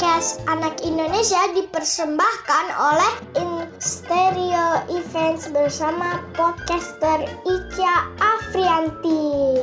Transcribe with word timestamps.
Podcast 0.00 0.40
Anak 0.48 0.80
Indonesia 0.80 1.52
dipersembahkan 1.52 2.64
oleh 2.72 3.12
Instereo 3.36 4.88
Events 4.88 5.52
bersama 5.52 6.24
podcaster 6.32 7.28
Ica 7.44 7.94
Afrianti. 8.16 9.60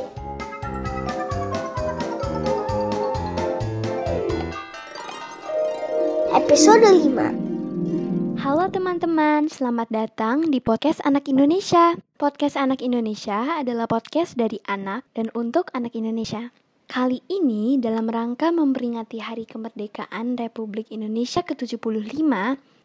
Episode 6.30 6.94
5 6.94 8.38
Halo 8.38 8.70
teman-teman, 8.70 9.50
selamat 9.50 9.90
datang 9.90 10.46
di 10.46 10.62
Podcast 10.62 11.02
Anak 11.02 11.26
Indonesia. 11.26 11.98
Podcast 12.22 12.54
Anak 12.54 12.86
Indonesia 12.86 13.58
adalah 13.58 13.90
podcast 13.90 14.38
dari 14.38 14.62
anak 14.70 15.02
dan 15.18 15.26
untuk 15.34 15.74
anak 15.74 15.98
Indonesia. 15.98 16.54
Kali 16.88 17.20
ini 17.28 17.76
dalam 17.76 18.08
rangka 18.08 18.48
memperingati 18.48 19.20
Hari 19.20 19.44
Kemerdekaan 19.44 20.40
Republik 20.40 20.88
Indonesia 20.88 21.44
ke-75, 21.44 22.24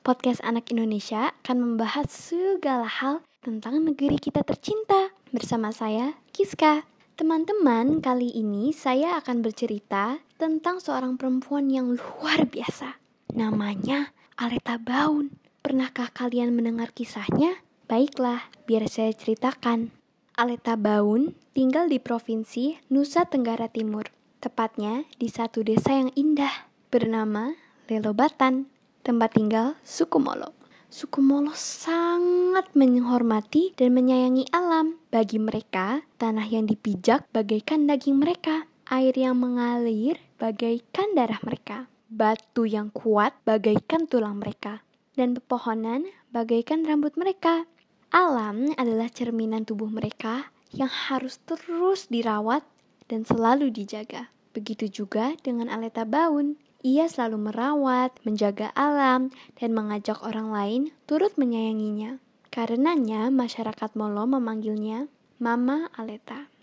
Podcast 0.03 0.44
Anak 0.44 0.67
Indonesia 0.75 1.31
akan 1.39 1.57
membahas 1.63 2.11
segala 2.11 2.84
hal 2.84 3.23
tentang 3.39 3.80
negeri 3.80 4.20
kita 4.20 4.44
tercinta 4.44 5.16
bersama 5.31 5.71
saya, 5.71 6.20
Kiska. 6.35 6.84
Teman-teman, 7.16 8.03
kali 8.03 8.27
ini 8.35 8.75
saya 8.75 9.23
akan 9.23 9.39
bercerita 9.39 10.20
tentang 10.35 10.83
seorang 10.83 11.16
perempuan 11.16 11.72
yang 11.72 11.95
luar 11.95 12.44
biasa. 12.44 12.99
Namanya 13.31 14.11
Aleta 14.35 14.83
Baun. 14.83 15.31
Pernahkah 15.63 16.11
kalian 16.11 16.52
mendengar 16.52 16.91
kisahnya? 16.91 17.63
Baiklah, 17.88 18.52
biar 18.67 18.83
saya 18.91 19.16
ceritakan. 19.16 19.95
Aleta 20.33 20.73
Baun 20.73 21.37
tinggal 21.53 21.85
di 21.85 22.02
provinsi 22.02 22.81
Nusa 22.89 23.30
Tenggara 23.30 23.69
Timur, 23.69 24.09
tepatnya 24.41 25.05
di 25.21 25.30
satu 25.30 25.61
desa 25.61 25.94
yang 25.94 26.09
indah 26.17 26.49
bernama 26.89 27.53
Lelobatan, 27.85 28.66
tempat 29.05 29.38
tinggal 29.38 29.77
suku 29.85 30.17
Molo. 30.17 30.58
Suku 30.89 31.21
Molo 31.21 31.53
sangat 31.53 32.66
menghormati 32.73 33.77
dan 33.77 33.93
menyayangi 33.93 34.49
alam. 34.49 34.97
Bagi 35.13 35.38
mereka, 35.38 36.02
tanah 36.17 36.49
yang 36.49 36.65
dipijak 36.65 37.30
bagaikan 37.30 37.86
daging 37.86 38.17
mereka, 38.17 38.65
air 38.89 39.13
yang 39.13 39.38
mengalir 39.38 40.17
bagaikan 40.41 41.13
darah 41.13 41.45
mereka, 41.45 41.86
batu 42.09 42.65
yang 42.65 42.89
kuat 42.89 43.38
bagaikan 43.45 44.09
tulang 44.09 44.41
mereka, 44.41 44.81
dan 45.13 45.38
pepohonan 45.38 46.09
bagaikan 46.33 46.81
rambut 46.89 47.13
mereka. 47.21 47.69
Alam 48.14 48.69
adalah 48.78 49.09
cerminan 49.09 49.66
tubuh 49.66 49.89
mereka 49.89 50.53
yang 50.69 50.86
harus 50.86 51.42
terus 51.50 52.06
dirawat 52.14 52.61
dan 53.09 53.25
selalu 53.25 53.73
dijaga. 53.73 54.30
Begitu 54.53 54.86
juga 55.02 55.33
dengan 55.42 55.66
Aleta 55.66 56.05
Baun. 56.05 56.61
Ia 56.86 57.09
selalu 57.09 57.50
merawat, 57.50 58.14
menjaga 58.22 58.70
alam, 58.78 59.33
dan 59.58 59.73
mengajak 59.73 60.22
orang 60.22 60.53
lain 60.53 60.81
turut 61.09 61.33
menyayanginya. 61.42 62.22
Karenanya 62.53 63.33
masyarakat 63.33 63.97
Molo 63.97 64.30
memanggilnya 64.30 65.09
Mama 65.42 65.89
Aleta. 65.98 66.53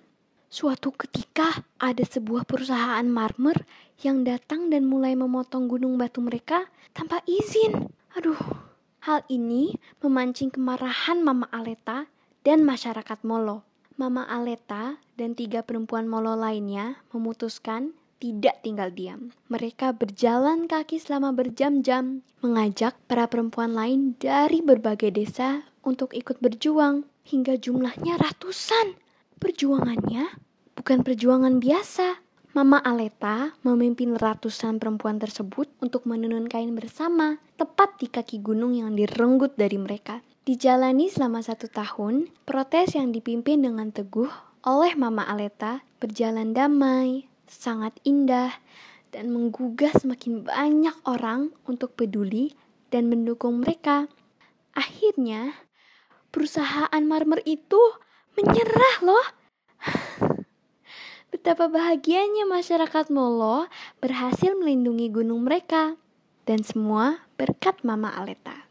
Suatu 0.46 0.94
ketika 0.94 1.66
ada 1.82 2.06
sebuah 2.06 2.46
perusahaan 2.46 3.02
marmer 3.10 3.66
yang 4.06 4.22
datang 4.22 4.70
dan 4.70 4.86
mulai 4.86 5.18
memotong 5.18 5.66
gunung 5.66 5.98
batu 5.98 6.22
mereka 6.22 6.70
tanpa 6.94 7.26
izin. 7.26 7.90
Aduh, 8.14 8.69
Hal 9.00 9.24
ini 9.32 9.80
memancing 10.04 10.52
kemarahan 10.52 11.24
Mama 11.24 11.48
Aleta 11.48 12.04
dan 12.44 12.60
masyarakat 12.68 13.24
Molo. 13.24 13.64
Mama 13.96 14.28
Aleta 14.28 15.00
dan 15.16 15.32
tiga 15.32 15.64
perempuan 15.64 16.04
Molo 16.04 16.36
lainnya 16.36 17.00
memutuskan 17.12 17.96
tidak 18.20 18.60
tinggal 18.60 18.92
diam. 18.92 19.32
Mereka 19.48 19.96
berjalan 19.96 20.68
kaki 20.68 21.00
selama 21.00 21.32
berjam-jam, 21.32 22.20
mengajak 22.44 22.92
para 23.08 23.24
perempuan 23.24 23.72
lain 23.72 24.20
dari 24.20 24.60
berbagai 24.60 25.08
desa 25.16 25.64
untuk 25.80 26.12
ikut 26.12 26.36
berjuang, 26.44 27.08
hingga 27.24 27.56
jumlahnya 27.56 28.20
ratusan. 28.20 29.00
Perjuangannya 29.40 30.28
bukan 30.76 31.00
perjuangan 31.00 31.56
biasa, 31.56 32.20
Mama 32.50 32.82
Aleta 32.82 33.54
memimpin 33.62 34.18
ratusan 34.18 34.82
perempuan 34.82 35.22
tersebut 35.22 35.70
untuk 35.78 36.02
menenun 36.02 36.50
kain 36.50 36.74
bersama, 36.74 37.38
tepat 37.54 37.94
di 38.02 38.10
kaki 38.10 38.42
gunung 38.42 38.74
yang 38.74 38.98
direnggut 38.98 39.54
dari 39.54 39.78
mereka. 39.78 40.18
Dijalani 40.42 41.06
selama 41.06 41.46
satu 41.46 41.70
tahun, 41.70 42.26
protes 42.42 42.98
yang 42.98 43.14
dipimpin 43.14 43.62
dengan 43.62 43.94
teguh 43.94 44.26
oleh 44.66 44.98
Mama 44.98 45.30
Aleta 45.30 45.86
berjalan 46.02 46.50
damai, 46.50 47.30
sangat 47.46 47.94
indah, 48.02 48.50
dan 49.14 49.30
menggugah 49.30 49.94
semakin 49.94 50.42
banyak 50.42 50.96
orang 51.06 51.54
untuk 51.70 51.94
peduli 51.94 52.58
dan 52.90 53.06
mendukung 53.06 53.62
mereka. 53.62 54.10
Akhirnya, 54.74 55.54
perusahaan 56.34 57.02
marmer 57.06 57.46
itu 57.46 57.78
menyerah 58.34 59.06
loh. 59.06 59.26
Betapa 61.40 61.72
bahagianya 61.72 62.44
masyarakat 62.44 63.08
Molo 63.08 63.64
berhasil 63.96 64.52
melindungi 64.60 65.08
gunung 65.08 65.48
mereka. 65.48 65.96
Dan 66.44 66.60
semua 66.60 67.24
berkat 67.40 67.80
Mama 67.80 68.12
Aleta. 68.12 68.68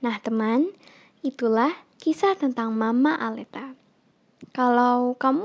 Nah 0.00 0.16
teman, 0.16 0.72
itulah 1.20 1.76
kisah 2.00 2.40
tentang 2.40 2.72
Mama 2.72 3.20
Aleta. 3.20 3.76
Kalau 4.56 5.12
kamu, 5.20 5.44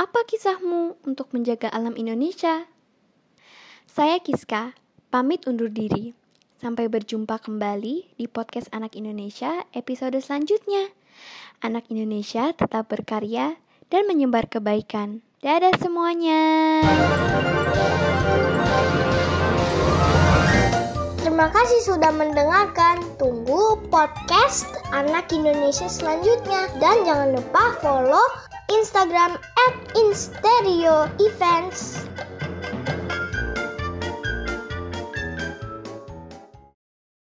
apa 0.00 0.24
kisahmu 0.24 0.96
untuk 1.04 1.28
menjaga 1.36 1.68
alam 1.68 2.00
Indonesia? 2.00 2.64
Saya 3.84 4.24
Kiska, 4.24 4.72
pamit 5.12 5.44
undur 5.44 5.68
diri. 5.68 6.16
Sampai 6.64 6.88
berjumpa 6.88 7.36
kembali 7.44 8.16
di 8.16 8.24
podcast 8.24 8.72
Anak 8.72 8.96
Indonesia 8.96 9.68
episode 9.76 10.16
selanjutnya. 10.16 10.88
Anak 11.60 11.92
Indonesia 11.92 12.56
tetap 12.56 12.88
berkarya 12.88 13.60
dan 13.92 14.08
menyebar 14.08 14.48
kebaikan. 14.48 15.20
Dadah 15.42 15.74
semuanya. 15.82 16.38
Terima 21.18 21.50
kasih 21.50 21.82
sudah 21.82 22.14
mendengarkan. 22.14 23.02
Tunggu 23.18 23.74
podcast 23.90 24.70
Anak 24.94 25.34
Indonesia 25.34 25.90
selanjutnya. 25.90 26.70
Dan 26.78 27.02
jangan 27.02 27.34
lupa 27.34 27.74
follow 27.82 28.22
Instagram 28.70 29.34
at 29.34 29.74
Events. 31.18 32.06